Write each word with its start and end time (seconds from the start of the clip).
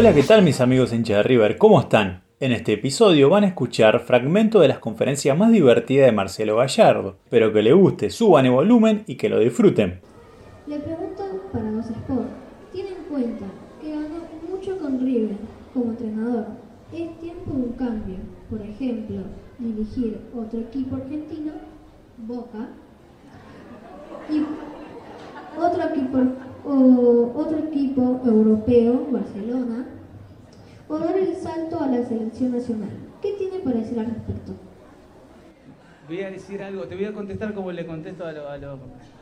Hola, 0.00 0.14
¿qué 0.14 0.22
tal 0.22 0.40
mis 0.40 0.62
amigos 0.62 0.94
hinchas 0.94 1.18
de 1.18 1.22
River? 1.24 1.58
¿Cómo 1.58 1.78
están? 1.78 2.22
En 2.40 2.52
este 2.52 2.72
episodio 2.72 3.28
van 3.28 3.44
a 3.44 3.48
escuchar 3.48 4.00
fragmentos 4.00 4.62
de 4.62 4.68
las 4.68 4.78
conferencias 4.78 5.36
más 5.36 5.52
divertidas 5.52 6.06
de 6.06 6.12
Marcelo 6.12 6.56
Gallardo. 6.56 7.18
Espero 7.24 7.52
que 7.52 7.60
les 7.60 7.74
guste, 7.74 8.08
suban 8.08 8.46
el 8.46 8.52
volumen 8.52 9.04
y 9.06 9.16
que 9.16 9.28
lo 9.28 9.38
disfruten. 9.38 10.00
Le 10.66 10.78
preguntan 10.78 11.26
para 11.52 11.70
los 11.70 11.84
Sport. 11.84 12.28
Tiene 12.72 12.88
en 12.92 13.04
cuenta 13.10 13.44
que 13.82 13.90
ganó 13.90 14.24
mucho 14.48 14.78
con 14.78 15.00
River 15.00 15.36
como 15.74 15.90
entrenador. 15.90 16.46
Es 16.94 17.20
tiempo 17.20 17.52
de 17.52 17.62
un 17.62 17.72
cambio. 17.72 18.16
Por 18.48 18.62
ejemplo, 18.62 19.18
dirigir 19.58 20.16
otro 20.34 20.60
equipo 20.60 20.96
argentino, 20.96 21.52
Boca, 22.26 22.70
y 24.30 24.69
otro 25.60 25.82
equipo, 25.84 26.18
o 26.64 27.32
otro 27.36 27.58
equipo 27.58 28.20
europeo, 28.24 29.06
Barcelona, 29.10 29.86
o 30.88 30.98
dar 30.98 31.16
el 31.16 31.36
salto 31.36 31.80
a 31.80 31.86
la 31.86 32.04
selección 32.06 32.52
nacional. 32.52 32.90
¿Qué 33.22 33.32
tiene 33.34 33.58
para 33.60 33.76
decir 33.76 33.98
al 33.98 34.06
respecto? 34.06 34.52
Voy 36.08 36.22
a 36.22 36.30
decir 36.30 36.62
algo, 36.62 36.84
te 36.84 36.96
voy 36.96 37.04
a 37.04 37.12
contestar 37.12 37.54
como 37.54 37.70
le 37.70 37.86
contesto 37.86 38.26
a, 38.26 38.32
lo- 38.32 38.48
a 38.48 38.56
los 38.58 38.78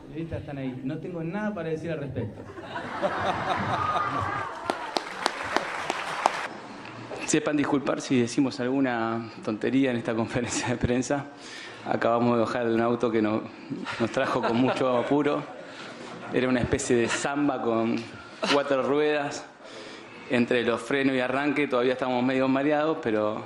periodistas 0.07 0.37
que 0.37 0.41
están 0.41 0.57
ahí. 0.57 0.81
No 0.83 0.97
tengo 0.97 1.23
nada 1.23 1.53
para 1.53 1.69
decir 1.69 1.91
al 1.91 1.99
respecto. 1.99 2.41
Sepan 7.25 7.57
disculpar 7.57 8.01
si 8.01 8.19
decimos 8.19 8.59
alguna 8.59 9.29
tontería 9.45 9.91
en 9.91 9.97
esta 9.97 10.15
conferencia 10.15 10.69
de 10.69 10.75
prensa. 10.77 11.25
Acabamos 11.85 12.33
de 12.35 12.39
bajar 12.41 12.67
de 12.67 12.73
un 12.73 12.81
auto 12.81 13.11
que 13.11 13.21
no- 13.21 13.43
nos 13.99 14.11
trajo 14.11 14.41
con 14.41 14.57
mucho 14.57 14.97
apuro. 14.97 15.43
Era 16.31 16.47
una 16.47 16.59
especie 16.59 16.95
de 16.95 17.07
samba 17.09 17.61
con 17.61 17.95
cuatro 18.53 18.83
ruedas. 18.83 19.45
Entre 20.29 20.63
los 20.63 20.79
frenos 20.79 21.15
y 21.15 21.19
arranque 21.19 21.67
todavía 21.67 21.93
estamos 21.93 22.23
medio 22.23 22.47
mareados, 22.47 22.99
pero 23.01 23.43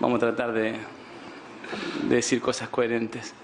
vamos 0.00 0.16
a 0.16 0.20
tratar 0.20 0.52
de, 0.52 0.72
de 2.04 2.16
decir 2.16 2.40
cosas 2.40 2.70
coherentes. 2.70 3.34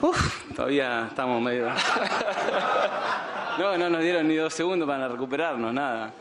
Uf, 0.00 0.54
todavía 0.54 1.06
estamos 1.08 1.40
medio... 1.42 1.68
No, 3.58 3.78
no 3.78 3.88
nos 3.88 4.02
dieron 4.02 4.28
ni 4.28 4.36
dos 4.36 4.52
segundos 4.52 4.86
para 4.86 5.08
recuperarnos, 5.08 5.72
nada. 5.72 6.12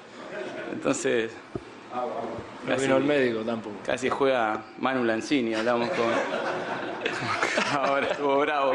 Entonces... 0.71 1.31
No 2.65 2.75
vino 2.77 2.97
el 2.97 3.03
médico 3.03 3.41
tampoco. 3.41 3.75
Casi 3.85 4.09
juega 4.09 4.63
Manu 4.79 5.03
Lanzini, 5.03 5.53
hablamos 5.53 5.89
con... 5.89 6.05
Ahora 7.79 8.07
estuvo 8.07 8.39
bravo. 8.39 8.73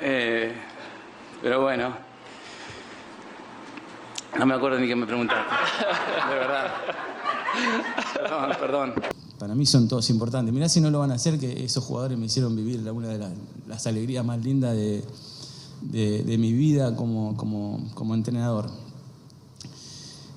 Eh, 0.00 0.52
pero 1.42 1.62
bueno. 1.62 1.94
No 4.38 4.46
me 4.46 4.54
acuerdo 4.54 4.78
ni 4.78 4.86
qué 4.86 4.96
me 4.96 5.06
preguntaste. 5.06 5.54
De 6.28 6.34
verdad. 6.34 6.66
Perdón, 8.14 8.50
perdón. 8.60 8.94
Para 9.38 9.54
mí 9.54 9.64
son 9.66 9.88
todos 9.88 10.08
importantes. 10.10 10.52
Mirá 10.52 10.68
si 10.68 10.80
no 10.80 10.90
lo 10.90 10.98
van 10.98 11.10
a 11.10 11.14
hacer, 11.14 11.38
que 11.38 11.64
esos 11.64 11.84
jugadores 11.84 12.18
me 12.18 12.26
hicieron 12.26 12.54
vivir 12.56 12.80
la- 12.80 12.92
una 12.92 13.08
de 13.08 13.18
las, 13.18 13.32
las 13.66 13.86
alegrías 13.86 14.24
más 14.24 14.42
lindas 14.42 14.74
de, 14.74 15.04
de- 15.82 16.22
de 16.24 16.38
mi 16.38 16.52
vida 16.52 16.94
como, 16.96 17.36
como, 17.36 17.80
como 17.94 18.14
entrenador. 18.14 18.70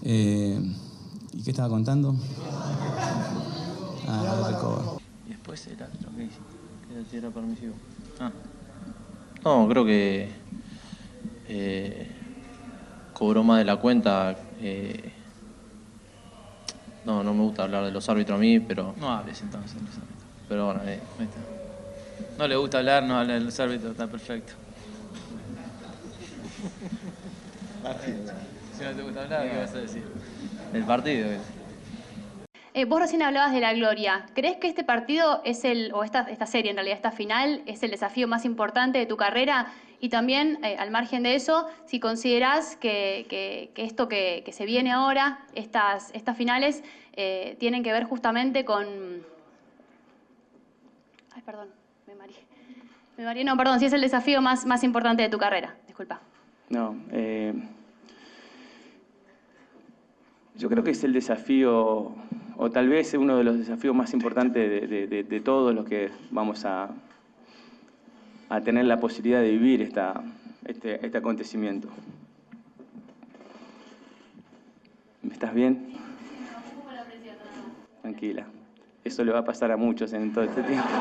Eh, 0.01 0.59
¿Y 1.33 1.43
qué 1.43 1.51
estaba 1.51 1.69
contando? 1.69 2.15
Ah, 4.07 4.47
Recoba. 4.49 4.97
Y 5.27 5.29
después 5.31 5.67
el 5.67 5.73
otro, 5.73 6.09
¿qué 6.15 6.23
dice? 6.23 6.37
Que 7.11 7.17
era 7.17 7.29
permisivo. 7.29 7.73
Ah. 8.19 8.31
No, 9.43 9.67
creo 9.69 9.85
que 9.85 10.29
eh, 11.47 12.07
cobró 13.13 13.43
más 13.43 13.59
de 13.59 13.65
la 13.65 13.77
cuenta. 13.77 14.35
eh, 14.61 15.13
no, 17.05 17.23
no 17.23 17.33
me 17.33 17.41
gusta 17.43 17.63
hablar 17.63 17.85
de 17.85 17.91
los 17.91 18.07
árbitros 18.09 18.37
a 18.37 18.39
mí, 18.39 18.59
pero. 18.59 18.93
No 18.97 19.09
hables 19.11 19.41
entonces 19.41 19.75
de 19.75 19.81
los 19.81 19.89
árbitros. 19.95 20.17
Pero 20.47 20.65
bueno, 20.65 20.81
eh, 20.85 20.99
Ahí 21.19 21.25
está. 21.25 21.39
No 22.37 22.47
le 22.47 22.55
gusta 22.55 22.77
hablar, 22.79 23.03
no 23.03 23.17
habla 23.17 23.33
de 23.35 23.39
los 23.41 23.59
árbitros, 23.59 23.91
está 23.91 24.07
perfecto. 24.07 24.53
Si 28.77 28.83
no 28.85 28.91
te 28.91 29.01
gusta 29.01 29.23
hablar, 29.23 29.49
¿qué 29.49 29.57
vas 29.57 29.73
a 29.73 29.77
decir? 29.79 30.03
el 30.73 30.83
partido. 30.85 31.27
eh. 31.27 31.39
Eh, 32.79 32.85
vos 32.85 33.01
recién 33.01 33.21
hablabas 33.21 33.51
de 33.51 33.59
la 33.59 33.73
gloria. 33.73 34.25
¿Crees 34.33 34.55
que 34.55 34.67
este 34.69 34.85
partido 34.85 35.41
es 35.43 35.65
el, 35.65 35.91
o 35.93 36.05
esta, 36.05 36.21
esta 36.29 36.45
serie 36.45 36.71
en 36.71 36.77
realidad, 36.77 36.95
esta 36.95 37.11
final, 37.11 37.61
es 37.65 37.83
el 37.83 37.91
desafío 37.91 38.25
más 38.25 38.45
importante 38.45 38.97
de 38.99 39.05
tu 39.05 39.17
carrera? 39.17 39.67
Y 39.99 40.07
también, 40.07 40.63
eh, 40.63 40.77
al 40.79 40.89
margen 40.89 41.23
de 41.23 41.35
eso, 41.35 41.67
si 41.87 41.99
considerás 41.99 42.77
que, 42.77 43.25
que- 43.27 43.73
esto 43.83 44.07
que, 44.07 44.43
que 44.45 44.53
se 44.53 44.65
viene 44.65 44.93
ahora, 44.93 45.39
estas, 45.55 46.09
estas 46.15 46.37
finales, 46.37 46.81
eh, 47.17 47.57
tienen 47.59 47.83
que 47.83 47.91
ver 47.91 48.05
justamente 48.05 48.63
con... 48.63 48.85
Ay, 51.35 51.41
perdón, 51.45 51.67
me 52.07 52.15
mareé. 52.15 52.37
Me 53.17 53.25
mareé, 53.25 53.43
no, 53.43 53.57
perdón, 53.57 53.81
si 53.81 53.87
es 53.87 53.93
el 53.93 53.99
desafío 53.99 54.41
más, 54.41 54.65
más 54.65 54.85
importante 54.85 55.21
de 55.21 55.27
tu 55.27 55.37
carrera. 55.37 55.75
Disculpa. 55.85 56.21
No, 56.69 56.95
yo 60.55 60.67
creo 60.69 60.83
que 60.83 60.91
es 60.91 61.03
el 61.05 61.13
desafío, 61.13 62.11
o 62.61 62.69
tal 62.69 62.89
vez 62.89 63.13
uno 63.13 63.37
de 63.37 63.45
los 63.45 63.57
desafíos 63.57 63.95
más 63.95 64.13
importantes 64.13 64.89
de, 64.89 65.41
todos 65.45 65.73
los 65.73 65.85
que 65.85 66.09
vamos 66.29 66.65
a, 66.65 66.89
a 68.49 68.61
tener 68.61 68.83
la 68.83 68.99
posibilidad 68.99 69.39
de 69.39 69.51
vivir 69.51 69.81
esta, 69.81 70.21
este, 70.65 71.05
este 71.05 71.17
acontecimiento. 71.17 71.87
¿Estás 75.31 75.53
bien? 75.53 75.93
Tranquila. 78.01 78.45
Eso 79.05 79.23
le 79.23 79.31
va 79.31 79.39
a 79.39 79.45
pasar 79.45 79.71
a 79.71 79.77
muchos 79.77 80.11
en 80.11 80.33
todo 80.33 80.43
este 80.43 80.61
tiempo. 80.61 80.87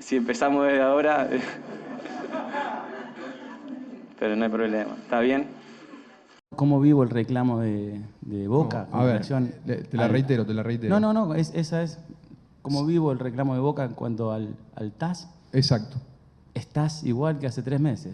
Si 0.00 0.16
empezamos 0.16 0.66
desde 0.66 0.82
ahora... 0.82 1.30
Pero 4.18 4.34
no 4.34 4.44
hay 4.44 4.50
problema. 4.50 4.96
¿Está 5.04 5.20
bien? 5.20 5.59
¿Cómo 6.60 6.78
vivo 6.78 7.02
el 7.02 7.08
reclamo 7.08 7.60
de, 7.60 8.02
de 8.20 8.46
Boca? 8.46 8.86
No, 8.92 8.98
a 8.98 9.04
ver, 9.04 9.12
relación 9.14 9.54
le- 9.64 9.76
te 9.76 9.96
la 9.96 10.04
al- 10.04 10.10
reitero, 10.10 10.44
te 10.44 10.52
la 10.52 10.62
reitero. 10.62 11.00
No, 11.00 11.14
no, 11.14 11.26
no, 11.28 11.34
es- 11.34 11.52
esa 11.54 11.82
es. 11.82 11.96
¿Cómo 12.60 12.84
vivo 12.84 13.12
el 13.12 13.18
reclamo 13.18 13.54
de 13.54 13.60
Boca 13.60 13.82
en 13.82 13.94
cuanto 13.94 14.30
al, 14.30 14.54
al 14.76 14.92
TAS? 14.92 15.26
Exacto. 15.54 15.96
Estás 16.52 17.02
igual 17.04 17.38
que 17.38 17.46
hace 17.46 17.62
tres 17.62 17.80
meses. 17.80 18.12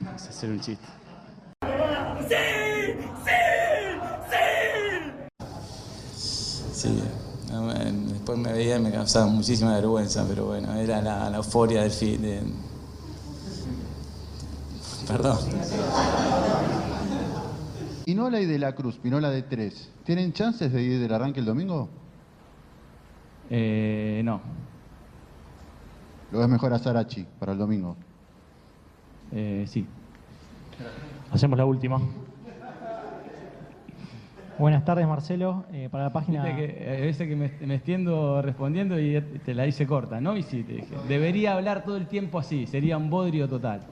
Vamos 0.00 0.24
a 0.24 0.28
hacer 0.30 0.48
un 0.48 0.60
chiste. 0.60 0.86
Sí, 6.16 7.02
no, 7.50 7.62
me- 7.62 7.74
después 8.12 8.38
me 8.38 8.52
veía 8.52 8.76
y 8.76 8.80
me 8.80 8.90
causaba 8.92 9.26
muchísima 9.26 9.74
vergüenza, 9.74 10.24
pero 10.28 10.46
bueno, 10.46 10.72
era 10.74 11.02
la, 11.02 11.28
la 11.30 11.36
euforia 11.38 11.82
del 11.82 11.90
fin. 11.90 12.22
de- 12.22 12.42
Perdón. 15.08 15.38
Pinola 18.04 18.40
y 18.40 18.46
De 18.46 18.58
la 18.58 18.74
Cruz, 18.74 18.98
Pinola 18.98 19.30
de 19.30 19.42
tres, 19.42 19.90
¿tienen 20.04 20.32
chances 20.32 20.72
de 20.72 20.82
ir 20.82 21.00
del 21.00 21.12
arranque 21.12 21.40
el 21.40 21.46
domingo? 21.46 21.88
Eh, 23.50 24.20
no, 24.24 24.40
¿Lo 26.30 26.38
ves 26.40 26.48
mejor 26.48 26.72
a 26.74 26.78
Sarachi 26.78 27.26
para 27.38 27.52
el 27.52 27.58
domingo? 27.58 27.96
eh, 29.32 29.64
sí. 29.66 29.86
Hacemos 31.32 31.58
la 31.58 31.64
última. 31.64 32.00
Buenas 34.58 34.84
tardes, 34.84 35.06
Marcelo. 35.06 35.64
Eh, 35.72 35.88
para 35.90 36.04
la 36.04 36.12
página. 36.12 36.44
Viste 36.44 36.56
que 36.74 36.88
a 36.88 37.00
veces 37.00 37.28
que 37.28 37.36
me, 37.36 37.52
me 37.66 37.76
extiendo 37.76 38.42
respondiendo 38.42 38.98
y 38.98 39.20
te 39.44 39.54
la 39.54 39.66
hice 39.66 39.86
corta, 39.86 40.20
¿no? 40.20 40.36
Y 40.36 40.42
sí, 40.42 40.62
te 40.64 40.72
dije, 40.74 40.94
debería 41.06 41.54
hablar 41.54 41.84
todo 41.84 41.96
el 41.96 42.06
tiempo 42.08 42.38
así, 42.38 42.66
sería 42.66 42.96
un 42.96 43.08
bodrio 43.08 43.48
total. 43.48 43.82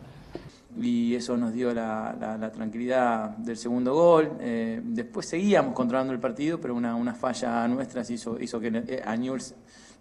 Y 0.78 1.14
eso 1.14 1.36
nos 1.36 1.52
dio 1.52 1.72
la, 1.72 2.14
la- 2.38 2.52
tranquilidad 2.52 3.30
del 3.38 3.56
segundo 3.56 3.94
gol. 3.94 4.32
Eh, 4.40 4.80
después 4.84 5.26
seguíamos 5.26 5.74
controlando 5.74 6.12
el 6.12 6.20
partido, 6.20 6.60
pero 6.60 6.74
una, 6.74 6.94
una 6.94 7.14
falla 7.14 7.66
nuestra 7.68 8.02
hizo, 8.08 8.38
hizo 8.40 8.60
que 8.60 8.68
eh, 8.86 9.02
a 9.04 9.16
Newell's 9.16 9.54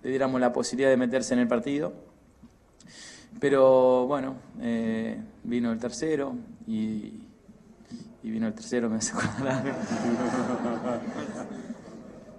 le 0.03 0.09
diéramos 0.09 0.39
la 0.41 0.51
posibilidad 0.53 0.89
de 0.89 0.97
meterse 0.97 1.33
en 1.33 1.39
el 1.39 1.47
partido. 1.47 1.93
Pero 3.39 4.05
bueno, 4.07 4.35
eh, 4.61 5.19
vino 5.43 5.71
el 5.71 5.79
tercero 5.79 6.35
y, 6.67 7.21
y 8.23 8.29
vino 8.29 8.47
el 8.47 8.53
tercero, 8.53 8.89
me 8.89 8.97
hace 8.97 9.13
acordar. 9.13 9.63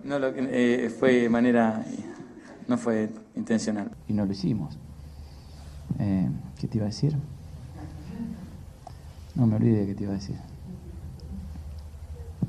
No, 0.05 0.21
lo 0.21 0.33
fue 1.00 1.29
manera, 1.29 1.85
no 2.69 2.79
fue 2.79 3.09
intencional. 3.35 3.91
Y 4.06 4.12
no 4.12 4.25
lo 4.25 4.31
hicimos. 4.31 4.79
¿Qué 5.99 6.69
te 6.69 6.77
iba 6.77 6.87
a 6.87 6.91
decir? 6.91 7.17
No 9.37 9.47
me 9.47 9.56
olvidé 9.56 9.81
de 9.81 9.87
qué 9.87 9.94
te 9.94 10.05
iba 10.05 10.12
a 10.12 10.17
decir. 10.17 10.37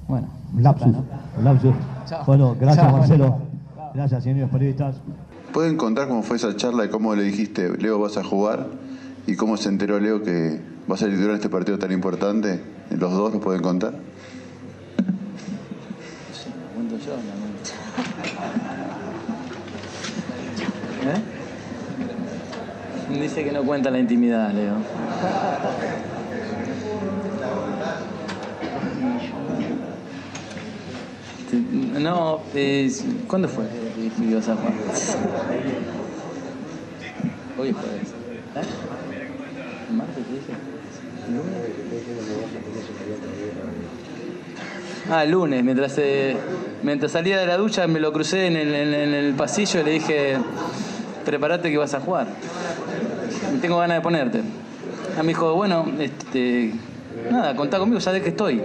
Bueno, 0.07 0.27
Lapsus, 0.57 0.87
¿no? 0.87 1.03
lapsus. 1.43 1.73
Chao. 2.05 2.23
Bueno, 2.25 2.55
gracias 2.59 2.85
Chao, 2.85 2.97
Marcelo. 2.97 3.29
bueno. 3.29 3.47
Gracias, 3.93 4.23
señores 4.23 4.49
periodistas. 4.49 4.95
¿Pueden 5.53 5.75
contar 5.75 6.07
cómo 6.07 6.23
fue 6.23 6.37
esa 6.37 6.55
charla 6.55 6.85
y 6.85 6.89
cómo 6.89 7.13
le 7.15 7.23
dijiste, 7.23 7.77
Leo, 7.77 7.99
vas 7.99 8.15
a 8.17 8.23
jugar? 8.23 8.67
¿Y 9.25 9.35
cómo 9.35 9.57
se 9.57 9.69
enteró 9.69 9.99
Leo 9.99 10.23
que 10.23 10.61
va 10.89 10.95
a 10.95 11.05
en 11.05 11.31
este 11.31 11.49
partido 11.49 11.77
tan 11.77 11.91
importante? 11.91 12.63
¿Los 12.91 13.11
dos 13.11 13.33
nos 13.33 13.43
pueden 13.43 13.61
contar? 13.61 13.93
Sí, 16.31 16.49
lo 16.49 16.75
cuento 16.75 16.97
yo, 17.05 17.13
¿Eh? 21.09 21.21
Dice 23.19 23.43
que 23.43 23.51
no 23.51 23.63
cuenta 23.63 23.89
la 23.89 23.99
intimidad, 23.99 24.53
Leo. 24.53 24.75
No, 32.07 32.39
eh, 32.55 32.89
¿cuándo 33.27 33.49
fue 33.49 33.65
que 33.67 34.07
escribió 34.07 34.41
San 34.41 34.55
Juan? 34.55 34.73
Hoy 37.59 37.67
es 37.67 37.75
jueves. 37.75 38.07
¿Eh? 38.55 39.91
¿Martes? 39.91 40.23
Ah, 45.11 45.25
lunes, 45.25 45.61
mientras, 45.65 45.97
eh, 45.97 46.37
mientras 46.81 47.11
salía 47.11 47.39
de 47.39 47.45
la 47.45 47.57
ducha 47.57 47.85
me 47.87 47.99
lo 47.99 48.13
crucé 48.13 48.47
en 48.47 48.55
el, 48.55 49.33
pasillo 49.33 49.81
y 49.81 49.83
le 49.83 49.91
dije, 49.91 50.37
prepárate 51.25 51.69
que 51.69 51.77
vas 51.77 51.93
a 51.93 51.99
jugar. 51.99 52.27
Tengo 53.59 53.79
ganas 53.79 53.97
de 53.97 54.01
ponerte. 54.01 54.41
Ah, 55.19 55.23
me 55.23 55.29
dijo, 55.29 55.55
bueno, 55.55 55.85
este, 55.99 56.71
nada, 57.29 57.53
contá 57.57 57.79
conmigo, 57.79 57.99
sabes 57.99 58.23
que 58.23 58.29
estoy. 58.29 58.63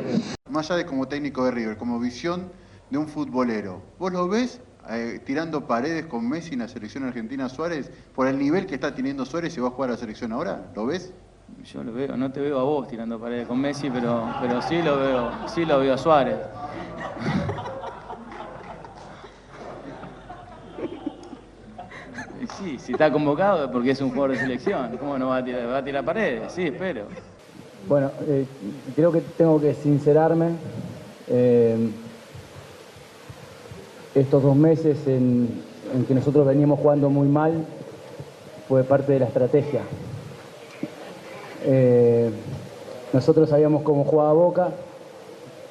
Más 0.49 0.71
allá 0.71 0.79
de 0.79 0.87
como 0.87 1.09
técnico 1.09 1.45
de 1.45 1.50
River, 1.50 1.77
como 1.77 1.99
visión 1.99 2.62
de 2.93 2.99
un 2.99 3.09
futbolero, 3.09 3.81
¿vos 3.99 4.12
lo 4.12 4.29
ves 4.29 4.61
eh, 4.91 5.19
tirando 5.25 5.67
paredes 5.67 6.05
con 6.05 6.29
Messi 6.29 6.53
en 6.53 6.59
la 6.59 6.69
selección 6.69 7.05
argentina 7.05 7.49
Suárez 7.49 7.91
por 8.15 8.27
el 8.27 8.39
nivel 8.39 8.67
que 8.67 8.75
está 8.75 8.94
teniendo 8.94 9.25
Suárez 9.25 9.56
y 9.56 9.61
va 9.61 9.69
a 9.69 9.71
jugar 9.71 9.89
a 9.89 9.93
la 9.94 9.99
selección 9.99 10.31
ahora? 10.31 10.71
¿Lo 10.77 10.85
ves? 10.85 11.11
Yo 11.65 11.83
lo 11.83 11.93
veo, 11.94 12.17
no 12.19 12.31
te 12.31 12.41
veo 12.41 12.59
a 12.59 12.65
vos 12.65 12.87
tirando 12.89 13.19
paredes 13.19 13.49
con 13.49 13.59
Messi, 13.59 13.89
pero, 13.89 14.31
pero 14.43 14.61
sí 14.61 14.83
lo 14.83 14.99
veo, 14.99 15.31
sí 15.49 15.65
lo 15.65 15.81
veo 15.81 15.94
a 15.94 15.99
Suárez. 15.99 16.37
Sí, 22.59 22.79
si 22.79 22.93
está 22.93 23.11
convocado 23.11 23.65
es 23.65 23.71
porque 23.71 23.91
es 23.91 24.00
un 24.00 24.11
jugador 24.11 24.33
de 24.33 24.38
selección. 24.38 24.97
¿Cómo 24.99 25.19
no 25.19 25.29
va 25.29 25.38
a 25.38 25.45
tirar, 25.45 25.69
va 25.69 25.79
a 25.79 25.85
tirar 25.85 26.05
paredes? 26.05 26.53
Sí, 26.53 26.62
espero. 26.62 27.06
Bueno, 27.88 28.12
eh, 28.21 28.47
creo 28.95 29.11
que 29.11 29.21
tengo 29.21 29.61
que 29.61 29.75
sincerarme. 29.75 30.50
Eh, 31.27 31.91
estos 34.14 34.43
dos 34.43 34.56
meses 34.56 34.99
en, 35.06 35.49
que 36.06 36.14
nosotros 36.14 36.47
veníamos 36.47 36.81
jugando 36.81 37.11
muy 37.11 37.29
mal 37.29 37.64
fue 38.69 38.85
parte 38.85 39.12
de 39.12 39.20
la 39.20 39.26
estrategia. 39.26 39.82
Eh, 41.64 42.31
nosotros 43.12 43.50
sabíamos 43.50 43.82
cómo 43.82 44.05
jugaba 44.05 44.32
Boca 44.32 44.69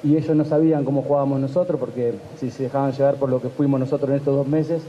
y 0.04 0.16
ellos 0.16 0.36
no 0.36 0.46
sabían 0.46 0.86
cómo 0.86 1.02
jugábamos 1.04 1.40
nosotros 1.40 1.80
porque 1.80 2.14
si 2.40 2.50
se 2.50 2.64
dejaban 2.64 2.92
llevar 2.92 3.16
por 3.16 3.30
lo 3.30 3.42
que 3.42 3.50
fuimos 3.50 3.80
nosotros 3.80 4.10
en 4.10 4.18
estos 4.18 4.36
dos 4.36 4.48
meses, 4.48 4.82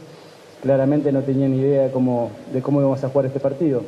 claramente 0.63 1.13
no 1.13 1.23
tenían 1.23 1.55
idea 1.55 1.85
de 1.85 1.91
cómo, 1.91 2.31
íbamos 2.55 3.03
a 3.05 3.09
jugar 3.09 3.27
este 3.27 3.41
partido. 3.41 3.83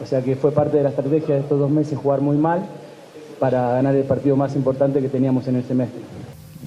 O 0.00 0.06
sea 0.06 0.22
que 0.22 0.36
fue 0.36 0.52
parte 0.52 0.76
de 0.76 0.84
la 0.84 0.90
estrategia 0.90 1.34
de 1.34 1.40
estos 1.40 1.58
dos 1.58 1.70
meses 1.70 1.98
jugar 1.98 2.20
muy 2.20 2.36
mal 2.36 2.64
para 3.40 3.72
ganar 3.72 3.94
el 3.94 4.04
partido 4.04 4.36
más 4.36 4.54
importante 4.54 5.00
que 5.00 5.08
teníamos 5.08 5.46
en 5.48 5.56
el 5.56 5.64
semestre. 5.64 6.00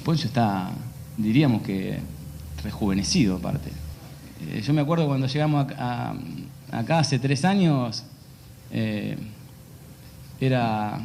Poncho 0.04 0.28
está, 0.28 0.72
diríamos 1.18 1.62
que 1.62 2.00
rejuvenecido 2.64 3.38
aparte. 3.38 3.72
Eh, 4.50 4.62
yo 4.62 4.74
me 4.74 4.82
acuerdo 4.82 5.08
cuando 5.08 5.28
llegamos 5.28 5.68
a- 5.78 6.14
a- 6.72 6.80
acá 6.80 7.00
hace 7.00 7.20
tres 7.20 7.46
años, 7.46 8.04
eh, 8.72 9.18
era, 10.40 11.00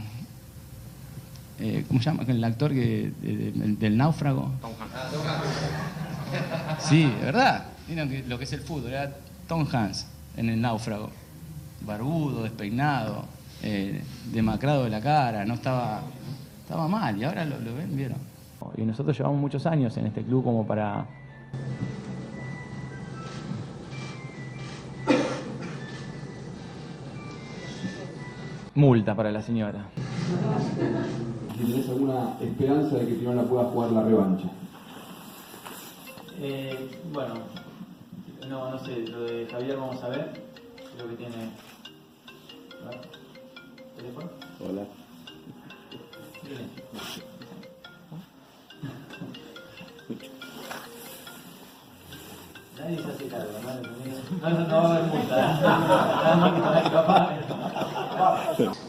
eh, 1.61 1.85
¿cómo 1.89 2.01
se 2.01 2.07
llama? 2.07 2.23
El 2.27 2.43
actor 2.45 2.71
que, 2.73 3.13
de- 3.21 3.53
de- 3.53 3.77
del 3.77 3.97
náufrago. 3.97 4.51
Sí, 6.81 7.05
de 7.05 7.25
verdad. 7.25 7.65
Miren 7.89 8.29
lo 8.29 8.39
que 8.39 8.45
es 8.45 8.53
el 8.53 8.61
fútbol, 8.61 8.91
era 8.91 9.15
Tom 9.49 9.67
Hanks 9.71 10.07
en 10.37 10.49
el 10.51 10.61
náufrago. 10.61 11.11
Barbudo, 11.83 12.43
despeinado, 12.43 13.25
eh, 13.63 14.03
demacrado 14.33 14.85
de 14.85 14.91
la 14.91 15.01
cara, 15.01 15.45
no 15.45 15.55
estaba, 15.55 16.03
estaba 16.63 16.89
mal 16.89 17.17
y 17.17 17.25
ahora 17.25 17.45
lo, 17.45 17.61
lo 17.61 17.75
ven, 17.75 17.97
vieron. 17.97 18.19
Y 18.77 18.83
nosotros 18.83 19.17
llevamos 19.17 19.41
muchos 19.41 19.65
años 19.67 19.97
en 19.97 20.07
este 20.07 20.23
club 20.23 20.43
como 20.43 20.67
para... 20.67 21.07
Multa 28.75 29.15
para 29.15 29.33
la 29.33 29.41
señora. 29.41 29.89
¿Tienes 31.57 31.89
alguna 31.89 32.37
esperanza 32.43 32.97
de 32.99 33.07
que 33.07 33.15
Tirona 33.15 33.43
pueda 33.45 33.65
jugar 33.65 33.93
la 33.93 34.03
revancha? 34.03 34.49
Eh, 36.39 36.91
bueno, 37.11 37.35
no, 38.49 38.71
no 38.71 38.85
sé, 38.85 38.99
lo 39.09 39.23
de 39.23 39.47
Javier 39.47 39.79
vamos 39.79 40.03
a 40.05 40.09
ver. 40.09 40.43
Creo 40.95 41.09
que 41.09 41.17
tiene. 41.17 41.51
¿Teléfono? 43.97 44.29
Hola. 44.61 44.83
Nadie 46.93 47.36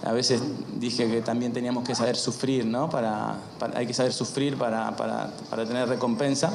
a 0.03 0.11
veces 0.11 0.41
dije 0.79 1.09
que 1.09 1.21
también 1.21 1.53
teníamos 1.53 1.83
que 1.83 1.93
saber 1.95 2.15
sufrir, 2.15 2.65
¿no? 2.65 2.89
Para- 2.89 3.35
hay 3.75 3.85
que 3.85 3.93
saber 3.93 4.13
sufrir 4.13 4.57
para, 4.57 4.95
para- 4.95 5.29
para 5.49 5.65
tener 5.65 5.87
recompensa. 5.89 6.51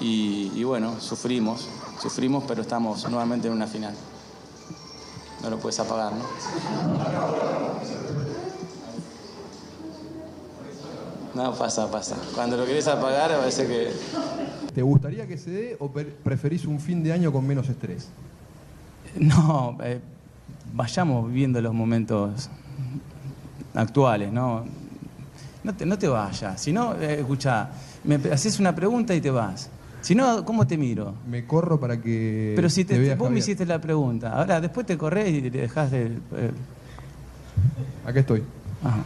Y, 0.00 0.52
y 0.54 0.64
bueno, 0.64 1.00
sufrimos, 1.00 1.66
sufrimos, 2.00 2.44
pero 2.46 2.62
estamos 2.62 3.08
nuevamente 3.08 3.48
en 3.48 3.54
una 3.54 3.66
final. 3.66 3.94
No 5.42 5.50
lo 5.50 5.58
puedes 5.58 5.78
apagar, 5.80 6.12
¿no? 6.12 6.24
No, 11.36 11.52
pasa, 11.54 11.90
pasa. 11.90 12.16
Cuando 12.34 12.56
lo 12.56 12.64
querés 12.64 12.88
apagar, 12.88 13.30
parece 13.36 13.66
que 13.66 13.90
¿Te 14.74 14.80
gustaría 14.80 15.26
que 15.26 15.36
se 15.36 15.50
dé 15.50 15.76
o 15.78 15.90
preferís 15.90 16.64
un 16.64 16.80
fin 16.80 17.02
de 17.02 17.12
año 17.12 17.30
con 17.30 17.46
menos 17.46 17.68
estrés? 17.68 18.08
No, 19.18 19.76
eh, 19.82 20.00
vayamos 20.72 21.28
viviendo 21.28 21.60
los 21.60 21.74
momentos 21.74 22.48
actuales, 23.74 24.32
¿no? 24.32 24.64
No 25.62 25.74
te, 25.74 25.84
no 25.84 25.98
te 25.98 26.08
vayas. 26.08 26.58
Si 26.58 26.72
no, 26.72 26.94
eh, 26.94 27.20
escucha, 27.20 27.68
me 28.04 28.14
haces 28.32 28.58
una 28.58 28.74
pregunta 28.74 29.14
y 29.14 29.20
te 29.20 29.30
vas. 29.30 29.68
Si 30.00 30.14
no, 30.14 30.42
¿cómo 30.42 30.66
te 30.66 30.78
miro? 30.78 31.14
Me 31.28 31.46
corro 31.46 31.78
para 31.78 32.00
que 32.00 32.54
Pero 32.56 32.70
si 32.70 32.86
te, 32.86 33.14
vos 33.14 33.30
me 33.30 33.40
hiciste 33.40 33.66
la 33.66 33.78
pregunta, 33.78 34.32
ahora 34.32 34.58
después 34.60 34.86
te 34.86 34.96
corres 34.96 35.28
y 35.34 35.50
te 35.50 35.58
dejas 35.58 35.90
de... 35.90 36.06
eh, 36.06 36.50
Acá 38.06 38.20
estoy. 38.20 38.42
Ajá. 38.82 39.02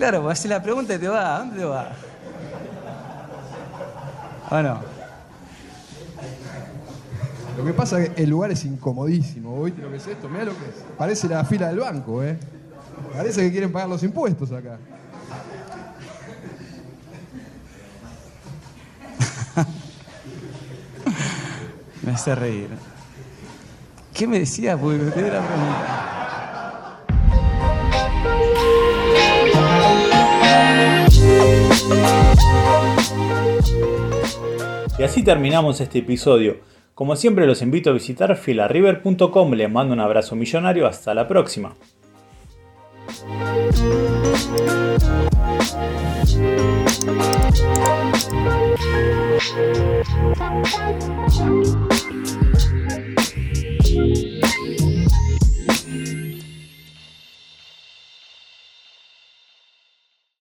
Claro, 0.00 0.22
vos 0.22 0.32
haces 0.32 0.48
la 0.48 0.62
pregunta 0.62 0.94
y 0.94 0.98
te 0.98 1.08
vas. 1.08 1.26
¿A 1.26 1.40
dónde 1.40 1.58
te 1.58 1.64
vas? 1.66 1.88
Bueno, 4.48 4.80
Lo 7.58 7.64
que 7.66 7.74
pasa 7.74 8.00
es 8.00 8.08
que 8.08 8.22
el 8.22 8.30
lugar 8.30 8.50
es 8.50 8.64
incomodísimo. 8.64 9.62
¿Viste 9.62 9.82
lo 9.82 9.90
que 9.90 9.98
es 9.98 10.06
esto? 10.06 10.30
Mirá 10.30 10.46
lo 10.46 10.52
que 10.52 10.64
es. 10.64 10.76
Parece 10.96 11.28
la 11.28 11.44
fila 11.44 11.68
del 11.68 11.80
banco, 11.80 12.24
¿eh? 12.24 12.38
Parece 13.14 13.42
que 13.42 13.50
quieren 13.50 13.70
pagar 13.70 13.90
los 13.90 14.02
impuestos 14.02 14.50
acá. 14.52 14.78
me 22.02 22.12
hace 22.12 22.34
reír. 22.34 22.70
¿Qué 24.14 24.26
me 24.26 24.38
decías? 24.38 24.80
Porque 24.80 24.96
me 24.96 25.04
la 25.04 25.12
pregunta. 25.12 25.99
Y 35.00 35.02
así 35.02 35.22
terminamos 35.22 35.80
este 35.80 36.00
episodio. 36.00 36.58
Como 36.94 37.16
siempre 37.16 37.46
los 37.46 37.62
invito 37.62 37.88
a 37.88 37.94
visitar 37.94 38.36
filarriver.com, 38.36 39.52
les 39.54 39.70
mando 39.70 39.94
un 39.94 40.00
abrazo 40.00 40.36
millonario, 40.36 40.86
hasta 40.86 41.14
la 41.14 41.26
próxima. 41.26 41.74